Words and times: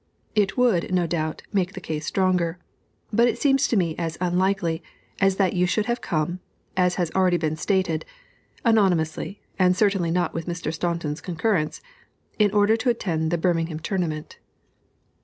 It 0.33 0.57
would, 0.57 0.91
no 0.91 1.05
doubt, 1.05 1.43
make 1.53 1.73
the 1.73 1.79
case 1.79 2.07
stronger, 2.07 2.57
but 3.13 3.27
it 3.27 3.37
seems 3.37 3.67
to 3.67 3.77
me 3.77 3.95
as 3.99 4.17
unlikely 4.19 4.81
as 5.19 5.35
that 5.35 5.53
you 5.53 5.67
should 5.67 5.85
have 5.85 6.01
come, 6.01 6.39
as 6.75 6.95
has 6.95 7.11
been 7.11 7.17
already 7.21 7.55
stated 7.55 8.03
(anonymously, 8.65 9.41
and 9.59 9.77
certainly 9.77 10.09
not 10.09 10.33
with 10.33 10.47
Mr. 10.47 10.73
Staunton's 10.73 11.21
concurrence), 11.21 11.81
in 12.39 12.49
order 12.49 12.75
to 12.77 12.89
attend 12.89 13.29
the 13.29 13.37
Birmingham 13.37 13.77
Tournament. 13.79 14.39